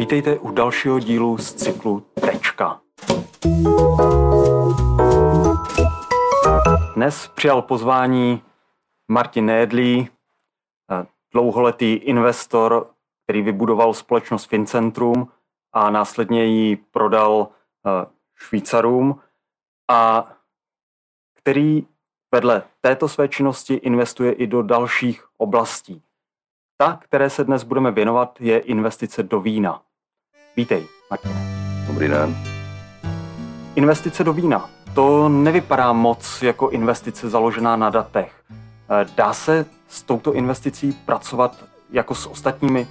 [0.00, 2.80] Vítejte u dalšího dílu z cyklu Tečka.
[6.94, 8.42] Dnes přijal pozvání
[9.08, 10.08] Martin Nédlí,
[11.32, 12.90] dlouholetý investor,
[13.24, 15.28] který vybudoval společnost Fincentrum
[15.72, 17.48] a následně ji prodal
[17.86, 19.20] eh, Švýcarům
[19.90, 20.32] a
[21.34, 21.86] který
[22.34, 26.02] vedle této své činnosti investuje i do dalších oblastí.
[26.76, 29.82] Ta, které se dnes budeme věnovat, je investice do vína.
[30.56, 31.32] Vítej, Martin.
[31.86, 32.36] Dobrý den.
[33.74, 34.70] Investice do vína.
[34.94, 38.32] To nevypadá moc jako investice založená na datech.
[38.50, 42.88] Eh, dá se s touto investicí pracovat jako s ostatními?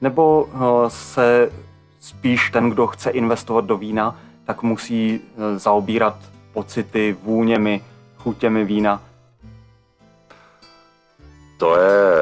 [0.00, 1.52] Nebo eh, se
[2.00, 6.16] spíš ten, kdo chce investovat do vína, tak musí eh, zaobírat
[6.52, 7.84] pocity, vůněmi,
[8.16, 9.02] chutěmi vína?
[11.58, 12.14] To je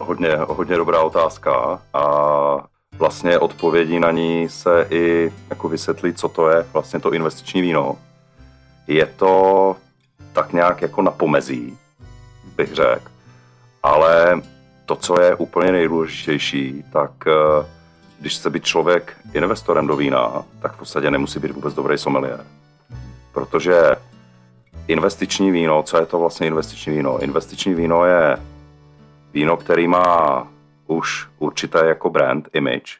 [0.00, 2.04] hodně, hodně dobrá otázka a
[3.00, 7.96] vlastně odpovědí na ní se i jako vysvětlí, co to je vlastně to investiční víno.
[8.86, 9.76] Je to
[10.32, 11.78] tak nějak jako na pomezí,
[12.56, 13.10] bych řekl,
[13.82, 14.42] ale
[14.86, 17.66] to, co je úplně nejdůležitější, tak eh,
[18.20, 22.44] když chce být člověk investorem do vína, tak v podstatě nemusí být vůbec dobrý sommelier.
[23.32, 23.96] Protože
[24.88, 27.18] investiční víno, co je to vlastně investiční víno?
[27.18, 28.36] Investiční víno je
[29.32, 30.46] víno, který má
[30.90, 32.98] už určité jako brand, image,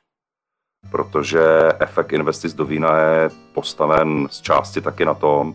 [0.91, 1.41] protože
[1.79, 5.55] efekt investic do vína je postaven z části taky na tom,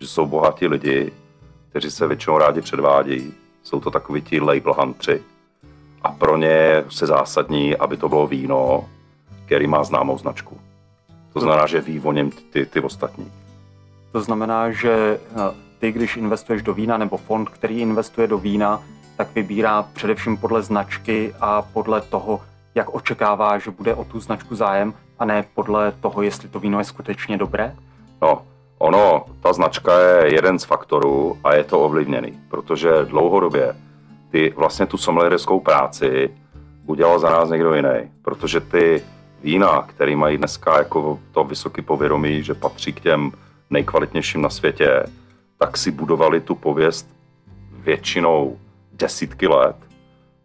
[0.00, 1.12] že jsou bohatí lidi,
[1.70, 3.34] kteří se většinou rádi předvádějí.
[3.62, 5.22] Jsou to takoví ti label huntři.
[6.02, 8.88] A pro ně se zásadní, aby to bylo víno,
[9.46, 10.60] který má známou značku.
[11.32, 13.32] To znamená, že ví o něm ty, ty ostatní.
[14.12, 18.82] To znamená, že eh, ty, když investuješ do vína, nebo fond, který investuje do vína,
[19.20, 22.40] tak vybírá především podle značky a podle toho,
[22.74, 26.78] jak očekává, že bude o tu značku zájem, a ne podle toho, jestli to víno
[26.78, 27.76] je skutečně dobré?
[28.22, 28.42] No,
[28.78, 33.76] ono, ta značka je jeden z faktorů a je to ovlivněný, protože dlouhodobě
[34.30, 36.30] ty vlastně tu sommelierskou práci
[36.86, 39.02] udělal za nás někdo jiný, protože ty
[39.42, 43.32] vína, které mají dneska jako to vysoké povědomí, že patří k těm
[43.70, 45.02] nejkvalitnějším na světě,
[45.58, 47.08] tak si budovali tu pověst
[47.72, 48.56] většinou
[49.00, 49.76] desítky let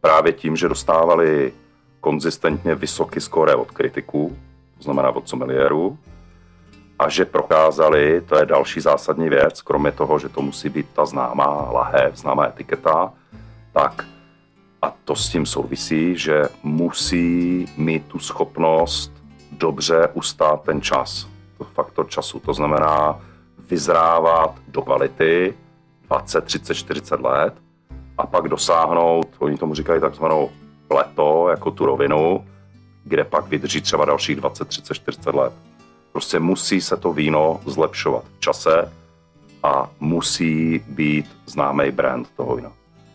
[0.01, 1.53] právě tím, že dostávali
[2.01, 4.37] konzistentně vysoký skóre od kritiků,
[4.77, 5.97] to znamená od sommelierů,
[6.99, 11.05] a že prokázali, to je další zásadní věc, kromě toho, že to musí být ta
[11.05, 13.13] známá lahev, známá etiketa,
[13.73, 14.05] tak
[14.81, 19.11] a to s tím souvisí, že musí mít tu schopnost
[19.51, 21.27] dobře ustát ten čas,
[21.57, 22.39] to faktor času.
[22.39, 23.19] To znamená
[23.69, 25.53] vyzrávat do kvality
[26.07, 27.53] 20, 30, 40 let
[28.17, 30.49] a pak dosáhnout, oni tomu říkají takzvanou
[30.87, 32.45] pleto, jako tu rovinu,
[33.03, 35.53] kde pak vydrží třeba dalších 20, 30, 40 let.
[36.11, 38.91] Prostě musí se to víno zlepšovat v čase
[39.63, 42.71] a musí být známý brand toho vína.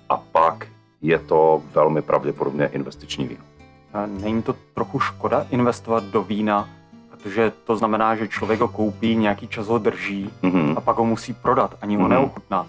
[0.08, 0.66] A pak
[1.02, 3.44] je to velmi pravděpodobně investiční víno.
[3.92, 6.68] A není to trochu škoda investovat do vína,
[7.10, 10.74] protože to znamená, že člověk ho koupí, nějaký čas ho drží mm-hmm.
[10.76, 12.08] a pak ho musí prodat, ani ho mm-hmm.
[12.08, 12.66] neochutná.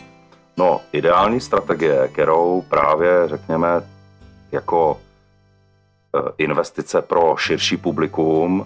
[0.58, 3.68] No, ideální strategie, kterou právě řekněme
[4.52, 4.98] jako
[6.16, 8.66] e, investice pro širší publikum,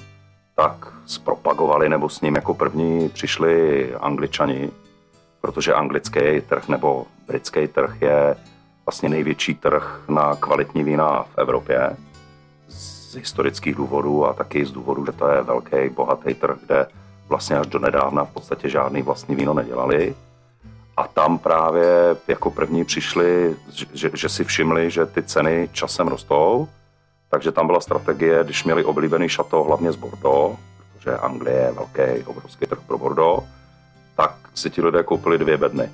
[0.56, 4.72] tak zpropagovali nebo s ním jako první přišli angličani,
[5.42, 8.36] protože anglický trh nebo britský trh je
[8.86, 11.98] vlastně největší trh na kvalitní vína v Evropě
[12.68, 16.88] z historických důvodů a taky z důvodu, že to je velký, bohatý trh, kde
[17.28, 20.16] vlastně až do nedávna v podstatě žádný vlastní víno nedělali.
[20.98, 23.56] A tam právě jako první přišli,
[23.94, 26.68] že, že si všimli, že ty ceny časem rostou,
[27.30, 30.60] takže tam byla strategie, když měli oblíbený šato hlavně z Bordeaux,
[30.94, 33.44] protože Anglie je velký, obrovský trh pro Bordeaux,
[34.16, 35.90] tak si ti lidé koupili dvě bedny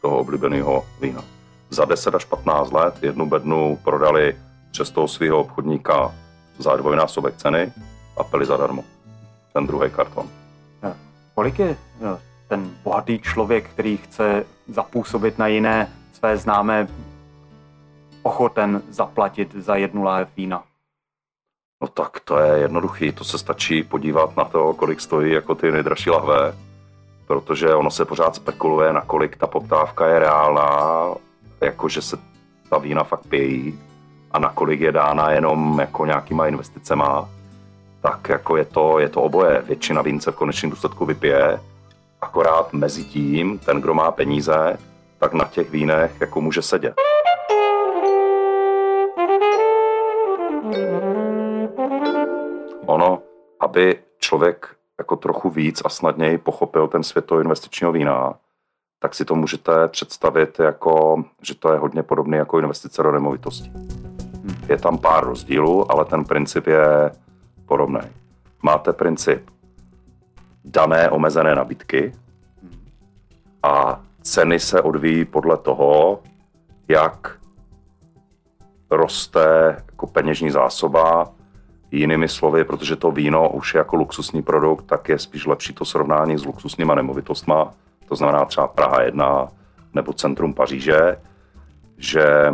[0.00, 1.24] toho oblíbeného vína.
[1.70, 4.36] Za 10 až 15 let jednu bednu prodali
[4.70, 6.14] přes toho svého obchodníka
[6.58, 7.72] za dvojnásobek ceny
[8.16, 8.84] a pili zadarmo.
[9.52, 10.28] Ten druhý karton.
[11.34, 11.76] Kolik je
[12.52, 16.88] ten bohatý člověk, který chce zapůsobit na jiné své známé,
[18.22, 20.62] ochoten zaplatit za jednu láhev vína?
[21.82, 25.72] No tak to je jednoduchý, to se stačí podívat na to, kolik stojí jako ty
[25.72, 26.54] nejdražší lahve,
[27.26, 30.70] protože ono se pořád spekuluje, nakolik ta poptávka je reálná
[31.60, 32.16] jako že se
[32.70, 33.80] ta vína fakt pějí
[34.30, 37.28] a nakolik je dána jenom jako nějakýma investicema,
[38.00, 39.62] tak jako je to, je to oboje.
[39.62, 41.60] Většina vínce v konečném důsledku vypije,
[42.22, 44.78] akorát mezi tím ten, kdo má peníze,
[45.18, 46.94] tak na těch vínech jako může sedět.
[53.62, 58.34] aby člověk jako trochu víc a snadněji pochopil ten svět toho investičního vína,
[58.98, 63.72] tak si to můžete představit jako, že to je hodně podobné jako investice do nemovitosti.
[64.68, 67.10] Je tam pár rozdílů, ale ten princip je
[67.66, 68.00] podobný.
[68.62, 69.50] Máte princip
[70.64, 72.12] dané omezené nabídky
[73.62, 76.22] a ceny se odvíjí podle toho,
[76.88, 77.38] jak
[78.90, 81.32] roste jako peněžní zásoba,
[81.90, 85.84] jinými slovy, protože to víno už je jako luxusní produkt, tak je spíš lepší to
[85.84, 87.74] srovnání s luxusníma nemovitostma,
[88.08, 89.48] to znamená třeba Praha 1
[89.94, 91.16] nebo centrum Paříže,
[91.96, 92.52] že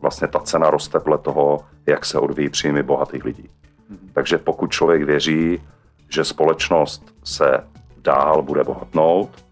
[0.00, 3.48] vlastně ta cena roste podle toho, jak se odvíjí příjmy bohatých lidí.
[3.48, 4.12] Mm-hmm.
[4.12, 5.62] Takže pokud člověk věří,
[6.08, 7.64] že společnost se
[7.96, 9.44] dál bude bohatnout,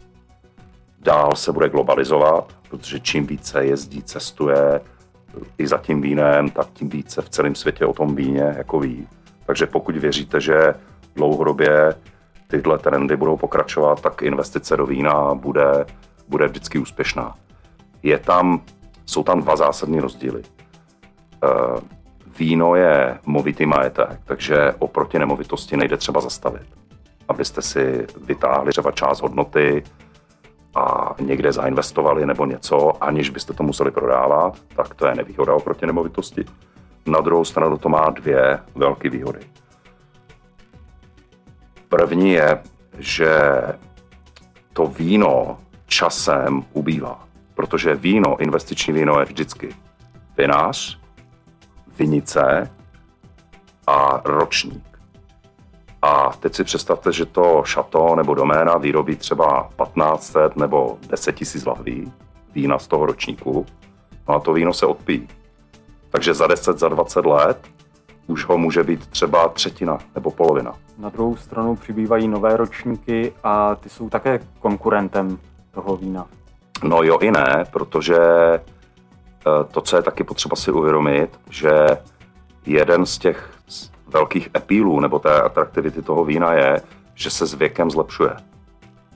[0.98, 4.80] dál se bude globalizovat, protože čím více jezdí, cestuje
[5.58, 9.08] i za tím vínem, tak tím více v celém světě o tom víně jako ví.
[9.46, 10.74] Takže pokud věříte, že
[11.14, 11.94] dlouhodobě
[12.46, 15.86] tyhle trendy budou pokračovat, tak investice do vína bude,
[16.28, 17.34] bude vždycky úspěšná.
[18.02, 18.62] Je tam,
[19.06, 20.42] jsou tam dva zásadní rozdíly.
[21.44, 21.80] Eh,
[22.38, 26.79] víno je movitý majetek, takže oproti nemovitosti nejde třeba zastavit.
[27.30, 29.84] Abyste si vytáhli třeba část hodnoty
[30.74, 35.86] a někde zainvestovali nebo něco, aniž byste to museli prodávat, tak to je nevýhoda oproti
[35.86, 36.44] nemovitosti.
[37.06, 39.38] Na druhou stranu to má dvě velké výhody.
[41.88, 42.62] První je,
[42.98, 43.62] že
[44.72, 47.24] to víno časem ubývá,
[47.54, 49.76] protože víno, investiční víno je vždycky
[50.36, 50.98] vinář,
[51.98, 52.70] vinice
[53.86, 54.89] a ročník.
[56.10, 61.66] A teď si představte, že to šato nebo doména vyrobí třeba 1500 nebo 10 tisíc
[61.66, 62.12] lahví
[62.54, 63.66] vína z toho ročníku,
[64.28, 65.28] no a to víno se odpíjí.
[66.10, 67.58] Takže za 10, za 20 let
[68.26, 70.74] už ho může být třeba třetina nebo polovina.
[70.98, 75.38] Na druhou stranu přibývají nové ročníky a ty jsou také konkurentem
[75.70, 76.26] toho vína.
[76.82, 81.86] No jo i ne, protože eh, to, co je taky potřeba si uvědomit, že
[82.66, 83.59] jeden z těch
[84.12, 86.80] velkých epílů nebo té atraktivity toho vína je,
[87.14, 88.36] že se s věkem zlepšuje.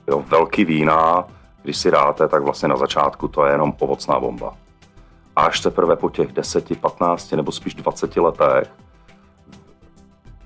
[0.07, 1.27] Jo, velký vína,
[1.63, 4.53] když si dáte, tak vlastně na začátku to je jenom ovocná bomba.
[5.35, 8.71] A až teprve po těch 10, 15 nebo spíš 20 letech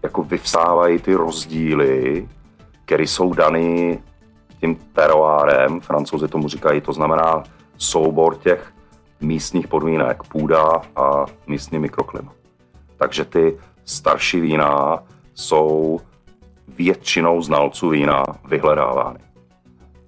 [0.04, 2.30] jako vyvstávají ty rozdíly,
[2.86, 4.00] které jsou daný
[4.60, 7.44] tím teroárem, francouzi tomu říkají, to znamená
[7.78, 8.74] soubor těch
[9.22, 12.32] místních podmínek, půda a místní mikroklima.
[12.98, 13.58] Takže ty
[13.90, 15.04] starší vína
[15.36, 16.00] jsou
[16.68, 19.20] většinou znalců vína vyhledávány.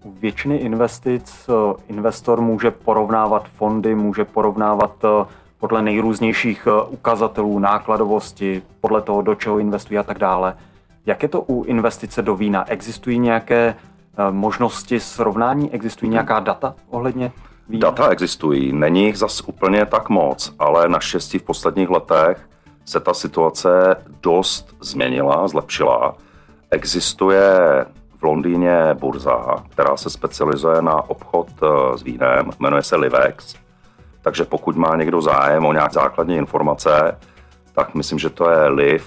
[0.04, 5.26] U většiny investic eh, investor může porovnávat fondy, může porovnávat eh,
[5.60, 10.58] podle nejrůznějších eh, ukazatelů nákladovosti, podle toho, do čeho investují a tak dále.
[11.06, 12.70] Jak je to u investice do vína?
[12.70, 13.76] Existují nějaké
[14.32, 15.72] možnosti srovnání?
[15.72, 17.32] Existují nějaká data ohledně
[17.70, 17.90] vína?
[17.90, 22.50] Data existují, není jich zas úplně tak moc, ale naštěstí v posledních letech
[22.92, 26.16] se ta situace dost změnila, zlepšila.
[26.72, 27.50] Existuje
[28.20, 31.68] v Londýně burza, která se specializuje na obchod eh,
[31.98, 33.56] s vínem, jmenuje se Livex.
[34.22, 37.18] Takže pokud má někdo zájem o nějaké základní informace,
[37.74, 39.00] tak myslím, že to je liv.x.com,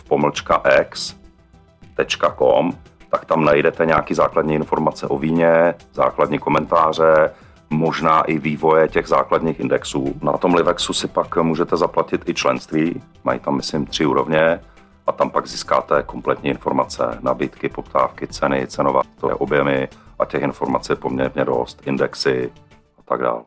[3.11, 7.31] tak tam najdete nějaké základní informace o víně, základní komentáře,
[7.75, 10.15] možná i vývoje těch základních indexů.
[10.23, 14.61] Na tom Livexu si pak můžete zaplatit i členství, mají tam myslím tři úrovně
[15.07, 19.01] a tam pak získáte kompletní informace, nabídky, poptávky, ceny, cenové
[19.33, 19.89] objemy
[20.19, 22.53] a těch informací je poměrně dost, indexy
[22.99, 23.43] a tak dále.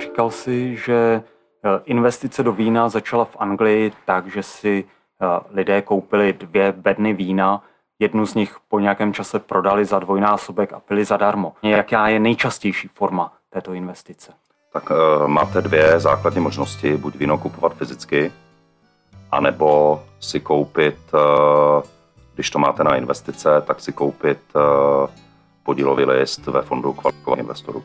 [0.00, 1.22] Říkal si, že
[1.64, 7.12] eh, investice do vína začala v Anglii tak, že si eh, lidé koupili dvě bedny
[7.12, 7.62] vína
[8.02, 11.52] Jednu z nich po nějakém čase prodali za dvojnásobek a pili zadarmo.
[11.62, 14.32] Jaká je nejčastější forma této investice?
[14.72, 16.96] Tak uh, máte dvě základní možnosti.
[16.96, 18.32] Buď víno kupovat fyzicky,
[19.30, 21.82] anebo si koupit, uh,
[22.34, 24.62] když to máte na investice, tak si koupit uh,
[25.62, 27.84] podílový list ve fondu kvalifikovaných investorů.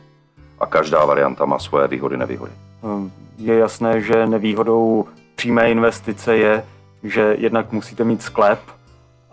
[0.60, 2.52] A každá varianta má svoje výhody, nevýhody.
[2.84, 6.64] Ehm, je jasné, že nevýhodou přímé investice je,
[7.02, 8.60] že jednak musíte mít sklep,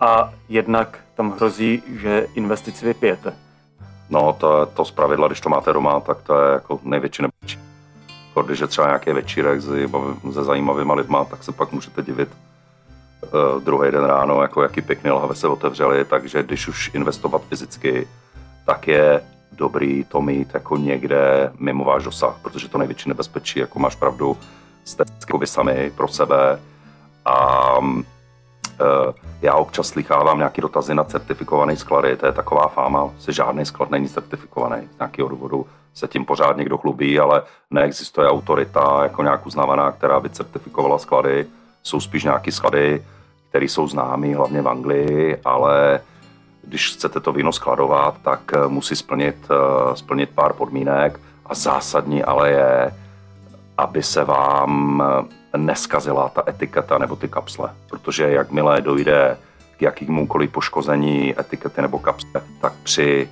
[0.00, 3.34] a jednak tam hrozí, že investici vypijete.
[4.10, 7.58] No, to, to z pravidla, když to máte doma, tak to je jako největší nebezpečí.
[8.46, 9.60] Když je třeba nějaký večírek
[10.32, 12.28] se zajímavými lidma, tak se pak můžete divit
[13.22, 18.08] uh, druhý den ráno, jako jaký pěkný lahve se otevřeli, takže když už investovat fyzicky,
[18.66, 19.22] tak je
[19.52, 24.36] dobrý to mít jako někde mimo váš dosah, protože to největší nebezpečí, jako máš pravdu,
[24.84, 25.04] jste
[25.38, 26.60] vy sami pro sebe
[27.24, 27.74] a
[29.42, 33.90] já občas slychávám nějaké dotazy na certifikované sklady, to je taková fáma, se žádný sklad
[33.90, 39.46] není certifikovaný, z nějakého důvodu se tím pořád někdo chlubí, ale neexistuje autorita jako nějak
[39.46, 41.46] uznávaná, která by certifikovala sklady,
[41.82, 43.04] jsou spíš nějaké sklady,
[43.48, 46.00] které jsou známé hlavně v Anglii, ale
[46.62, 52.24] když chcete to víno skladovat, tak eh, musí splnit, eh, splnit pár podmínek a zásadní
[52.24, 52.94] ale je,
[53.78, 55.24] aby se vám eh,
[55.56, 57.70] neskazila ta etiketa nebo ty kapsle.
[57.90, 59.38] Protože jakmile dojde
[59.76, 63.28] k jakémukoliv poškození etikety nebo kapsle, tak při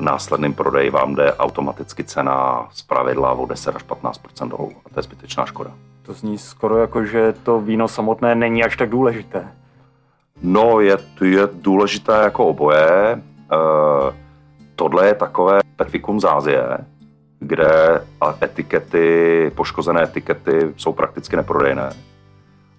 [0.00, 4.72] následným prodeji vám jde automaticky cena z pravidla o 10 až 15 dolů.
[4.86, 5.70] A to je zbytečná škoda.
[6.02, 9.48] To zní skoro jako, že to víno samotné není až tak důležité.
[10.42, 12.88] No, je, je důležité jako oboje.
[12.90, 13.20] E,
[14.76, 16.78] tohle je takové specifikum z Ázie,
[17.46, 18.00] kde
[18.42, 21.92] etikety, poškozené etikety jsou prakticky neprodejné.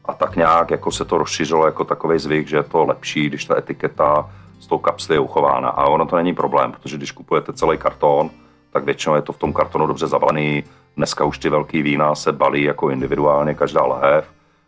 [0.06, 3.46] A tak nějak jako se to rozšířilo jako takový zvyk, že je to lepší, když
[3.46, 4.30] ta etiketa
[4.60, 5.70] s tou kapsly je uchována.
[5.70, 8.30] A ono to není problém, protože když kupujete celý karton,
[8.72, 10.64] tak většinou je to v tom kartonu dobře zabalený.
[10.98, 14.26] Dneska už ty velký vína se balí jako individuálně každá lahev,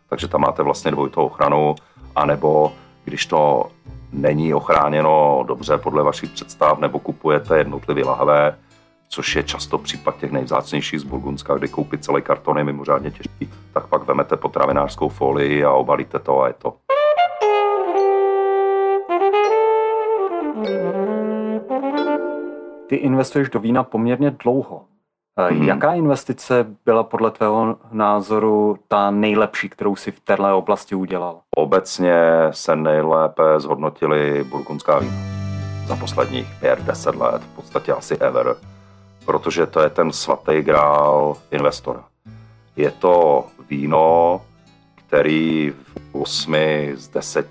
[0.08, 1.74] takže tam máte vlastně dvojitou ochranu,
[2.16, 2.72] anebo
[3.04, 3.66] když to
[4.12, 8.56] není ochráněno dobře podle vašich představ, nebo kupujete jednotlivě lahve,
[9.08, 13.50] což je často případ těch nejvzácnějších z Burgundska, kdy koupit celý karton je mimořádně těžký,
[13.72, 16.74] tak pak vemete potravinářskou folii a obalíte to a je to.
[22.86, 24.84] Ty investuješ do vína poměrně dlouho.
[25.38, 25.62] Hmm.
[25.62, 31.40] Jaká investice byla podle tvého názoru ta nejlepší, kterou si v této oblasti udělal?
[31.56, 32.14] Obecně
[32.50, 35.38] se nejlépe zhodnotili burgundská vína
[35.86, 38.56] za posledních 5-10 let, v podstatě asi ever,
[39.28, 42.04] protože to je ten svatý grál investora.
[42.76, 44.40] Je to víno,
[44.94, 46.54] který v 8
[46.94, 47.48] z 10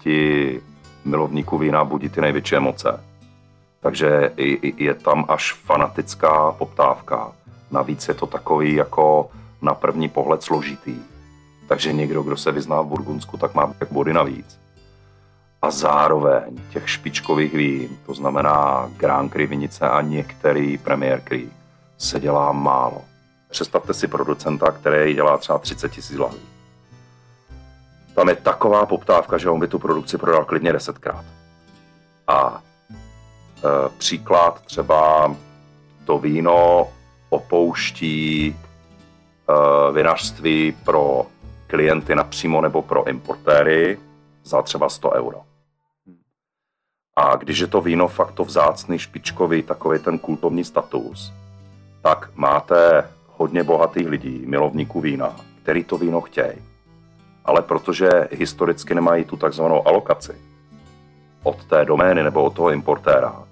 [1.05, 3.03] milovníků vína budí ty největší emoce.
[3.79, 4.31] Takže
[4.77, 7.31] je tam až fanatická poptávka
[7.71, 9.29] Navíc je to takový jako
[9.61, 10.95] na první pohled složitý.
[11.67, 14.59] Takže někdo, kdo se vyzná v Burgundsku, tak má tak body navíc.
[15.61, 21.49] A zároveň těch špičkových vín, to znamená Grand Cru Vinice a některý Premier Cru,
[21.97, 23.01] se dělá málo.
[23.49, 26.41] Představte si producenta, který dělá třeba 30 tisíc lahví.
[28.15, 31.25] Tam je taková poptávka, že on by tu produkci prodal klidně desetkrát.
[32.27, 32.61] A
[33.63, 35.35] e, příklad třeba
[36.05, 36.87] to víno
[37.29, 38.55] opouští
[39.49, 41.25] uh, vinařství pro
[41.67, 43.99] klienty napřímo nebo pro importéry
[44.43, 45.41] za třeba 100 euro.
[47.15, 51.33] A když je to víno fakt to vzácný, špičkový, takový ten kultovní status,
[52.07, 56.53] tak máte hodně bohatých lidí, milovníků vína, který to víno chtějí.
[57.45, 60.35] Ale protože historicky nemají tu takzvanou alokaci
[61.43, 63.43] od té domény nebo od toho importéra,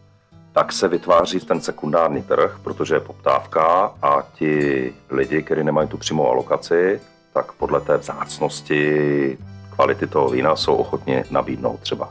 [0.51, 5.97] tak se vytváří ten sekundární trh, protože je poptávka a ti lidi, kteří nemají tu
[5.97, 7.01] přímou alokaci,
[7.33, 9.37] tak podle té vzácnosti
[9.75, 12.09] kvality toho vína jsou ochotni nabídnout třeba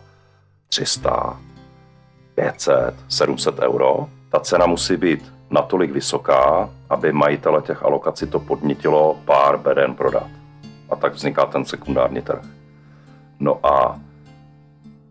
[0.69, 1.41] 300,
[2.35, 4.09] 500, 700 euro.
[4.31, 10.27] Ta cena musí být natolik vysoká, aby majitele těch alokací to podnítilo pár beden prodat.
[10.91, 12.43] A tak vzniká ten sekundární trh.
[13.41, 14.01] No a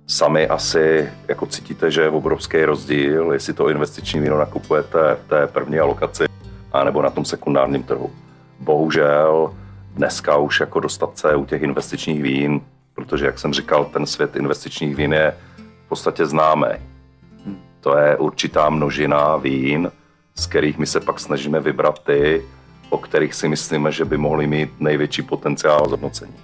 [0.07, 5.47] sami asi jako cítíte, že je obrovský rozdíl, jestli to investiční víno nakupujete v té
[5.47, 6.25] první alokaci,
[6.73, 8.11] anebo na tom sekundárním trhu.
[8.59, 9.53] Bohužel
[9.93, 12.61] dneska už jako dostat se u těch investičních vín,
[12.95, 15.37] protože jak jsem říkal, ten svět investičních vín je
[15.85, 16.67] v podstatě známý.
[17.79, 19.91] To je určitá množina vín,
[20.35, 22.45] z kterých my se pak snažíme vybrat ty,
[22.89, 26.35] o kterých si myslíme, že by mohli mít největší potenciál zhodnocení.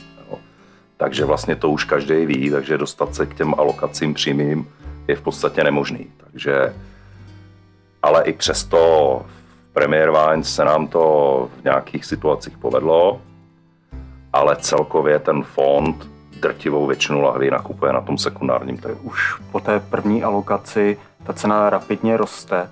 [0.97, 4.67] Takže vlastně to už každý ví, takže dostat se k těm alokacím přímým
[5.07, 6.07] je v podstatě nemožný.
[6.17, 6.75] Takže,
[8.03, 8.77] ale i přesto
[9.27, 13.21] v Premier Wines se nám to v nějakých situacích povedlo,
[14.33, 16.07] ale celkově ten fond
[16.39, 18.99] drtivou většinu lahví nakupuje na tom sekundárním trhu.
[19.03, 22.69] Už po té první alokaci ta cena rapidně roste.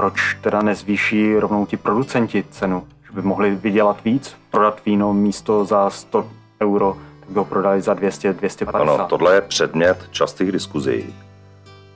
[0.00, 2.86] Proč teda nezvýší rovnou ti producenti cenu?
[3.06, 6.26] Že by mohli vydělat víc, prodat víno místo za 100
[6.62, 6.96] euro
[7.34, 8.94] ho prodali za 200, 250.
[8.94, 11.14] Ano, tohle je předmět častých diskuzí.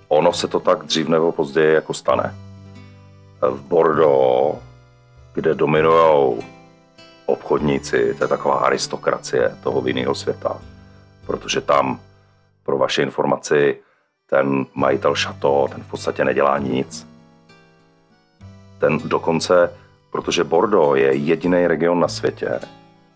[0.09, 2.35] Ono se to tak dřív nebo později jako stane.
[3.41, 4.59] V Bordeaux,
[5.35, 6.43] kde dominují
[7.27, 10.61] obchodníci, to je taková aristokracie toho vinného světa,
[11.27, 12.01] protože tam,
[12.63, 13.81] pro vaše informaci,
[14.27, 17.14] ten majitel šato, ten v podstatě nedělá nic.
[18.85, 19.71] Ten dokonce,
[20.11, 22.61] protože Bordeaux je jediný region na světě,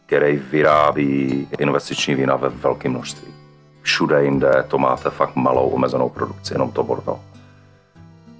[0.06, 3.34] který vyrábí investiční vína ve velkém množství.
[3.82, 7.20] Všude jinde to máte fakt malou omezenou produkci, jenom to Bordeaux.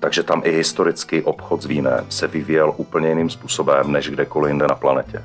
[0.01, 4.67] Takže tam i historicky obchod s vínem se vyvíjel úplně jiným způsobem než kdekoliv jinde
[4.67, 5.25] na planetě.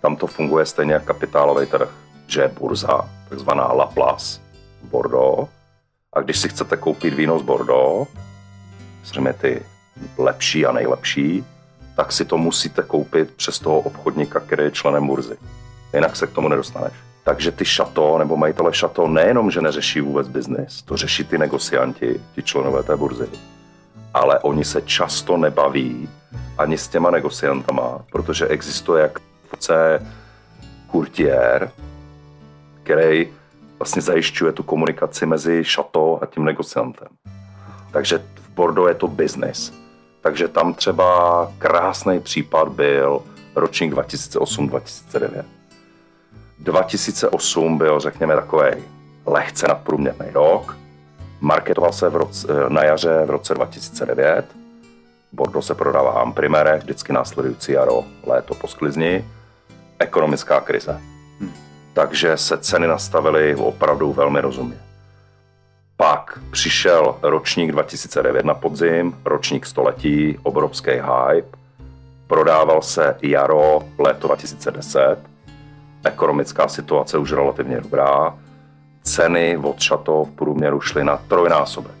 [0.00, 1.88] Tam to funguje stejně jako kapitálový trh,
[2.26, 4.40] že je burza, takzvaná La Place
[4.82, 5.48] Bordeaux.
[6.12, 8.08] A když si chcete koupit víno z Bordeaux,
[9.04, 9.62] samozřejmě ty
[10.18, 11.44] lepší a nejlepší,
[11.96, 15.36] tak si to musíte koupit přes toho obchodníka, který je členem burzy.
[15.94, 16.92] Jinak se k tomu nedostaneš.
[17.24, 22.20] Takže ty šato nebo majitele šato nejenom, že neřeší vůbec biznis, to řeší ty negocianti,
[22.34, 23.28] ti členové té burzy,
[24.14, 26.08] ale oni se často nebaví
[26.58, 29.18] ani s těma negociantama, protože existuje jak
[30.86, 31.70] kurtier,
[32.82, 33.28] který
[33.78, 37.08] vlastně zajišťuje tu komunikaci mezi šato a tím negociantem.
[37.92, 39.81] Takže v Bordeaux je to business.
[40.22, 43.22] Takže tam třeba krásný případ byl
[43.54, 45.44] ročník 2008-2009.
[46.58, 48.70] 2008 byl, řekněme, takový
[49.26, 50.76] lehce nadprůměrný rok.
[51.40, 54.46] Marketoval se v roce, na jaře v roce 2009.
[55.32, 59.24] Bordeaux se prodává en primere, vždycky následující jaro, léto po sklizni.
[59.98, 61.00] Ekonomická krize.
[61.40, 61.52] Hmm.
[61.92, 64.91] Takže se ceny nastavily opravdu velmi rozumně.
[66.02, 71.58] Pak přišel ročník 2009 na podzim, ročník století, obrovský hype.
[72.26, 75.16] Prodával se jaro, léto 2010.
[76.04, 78.34] Ekonomická situace už relativně dobrá.
[79.02, 81.98] Ceny od šato v průměru šly na trojnásobek.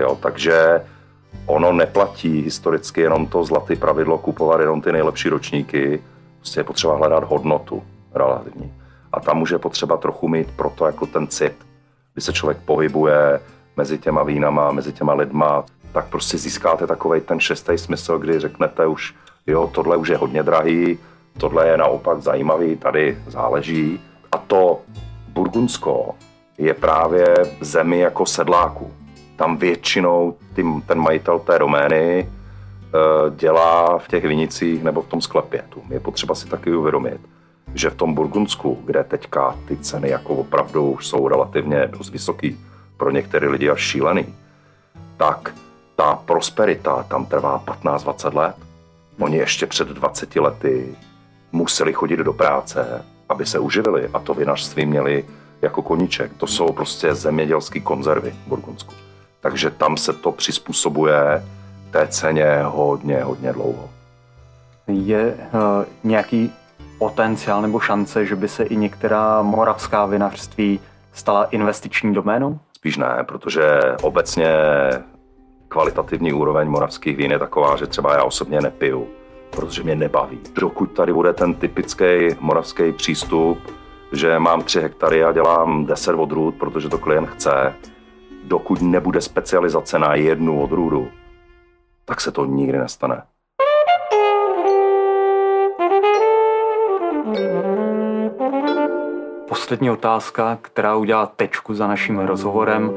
[0.00, 0.82] Jo, takže
[1.46, 6.02] ono neplatí historicky jenom to zlatý pravidlo kupovat jenom ty nejlepší ročníky.
[6.38, 7.82] Prostě je potřeba hledat hodnotu
[8.14, 8.74] relativní.
[9.12, 11.71] A tam může potřeba trochu mít proto jako ten cit
[12.12, 13.40] kdy se člověk pohybuje
[13.76, 18.86] mezi těma vínama, mezi těma lidma, tak prostě získáte takový ten šestý smysl, kdy řeknete
[18.86, 19.14] už,
[19.46, 20.98] jo, tohle už je hodně drahý,
[21.38, 24.00] tohle je naopak zajímavý, tady záleží.
[24.32, 24.80] A to
[25.28, 26.14] Burgundsko
[26.58, 27.26] je právě
[27.60, 28.92] zemi jako sedláku.
[29.36, 32.28] Tam většinou tím, ten majitel té domény e,
[33.36, 35.64] dělá v těch vinicích nebo v tom sklepě.
[35.68, 37.20] Tu je potřeba si taky uvědomit
[37.74, 42.58] že v tom Burgundsku, kde teďka ty ceny jako opravdu jsou relativně dost vysoký,
[42.96, 44.34] pro některé lidi až šílený,
[45.16, 45.54] tak
[45.96, 48.56] ta prosperita tam trvá 15-20 let.
[49.20, 50.96] Oni ještě před 20 lety
[51.52, 55.24] museli chodit do práce, aby se uživili a to vinařství měli
[55.62, 56.32] jako koníček.
[56.36, 58.94] To jsou prostě zemědělské konzervy v Burgundsku.
[59.40, 61.44] Takže tam se to přizpůsobuje
[61.90, 63.90] té ceně hodně, hodně dlouho.
[64.86, 66.52] Je uh, nějaký
[67.02, 70.80] potenciál nebo šance, že by se i některá moravská vinařství
[71.12, 72.58] stala investiční doménou?
[72.72, 74.48] Spíš ne, protože obecně
[75.68, 79.08] kvalitativní úroveň moravských vín je taková, že třeba já osobně nepiju,
[79.50, 80.40] protože mě nebaví.
[80.54, 82.04] Dokud tady bude ten typický
[82.40, 83.58] moravský přístup,
[84.12, 87.74] že mám 3 hektary a dělám 10 odrůd, protože to klient chce,
[88.44, 91.08] dokud nebude specializace na jednu odrůdu,
[92.04, 93.22] tak se to nikdy nestane.
[99.62, 102.92] Poslední otázka, která udělá tečku za naším rozhovorem.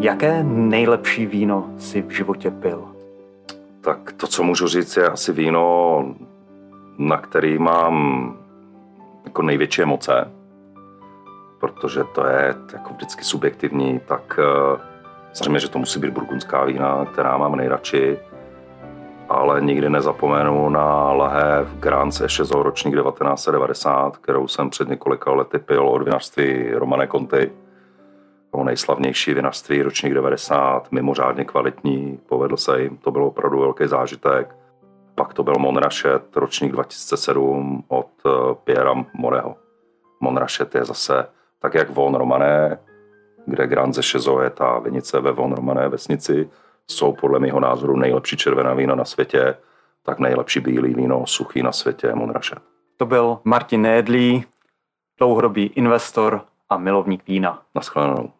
[0.00, 2.84] Jaké nejlepší víno si v životě pil?
[3.80, 6.04] Tak to, co můžu říct, je asi víno,
[6.98, 8.36] na který mám
[9.24, 10.30] jako největší emoce,
[11.60, 14.80] protože to je jako vždycky subjektivní, tak eh,
[15.32, 18.18] samozřejmě, že to musí být burgundská vína, která mám nejradši
[19.28, 25.88] ale nikdy nezapomenu na lahev Grand Sešezo ročník 1990, kterou jsem před několika lety pil
[25.88, 27.52] od vinařství Romane Conti.
[28.50, 34.56] To nejslavnější vinařství ročník 90, mimořádně kvalitní, povedl se jim, to byl opravdu velký zážitek.
[35.14, 38.30] Pak to byl Monrachet, ročník 2007 od eh,
[38.64, 39.56] Piera Moreho.
[40.20, 41.26] Monrachet je zase
[41.58, 42.78] tak jak Von Romané,
[43.46, 46.48] kde Grand Zešezo je ta vinice ve Von Romané vesnici,
[46.90, 49.56] jsou podle mého názoru nejlepší červená vína na světě,
[50.02, 52.62] tak nejlepší bílý víno suchý na světě Monrachet.
[52.96, 54.44] To byl Martin Nédlý,
[55.18, 57.62] dlouhodobý investor a milovník vína.
[57.74, 58.30] Naschledanou.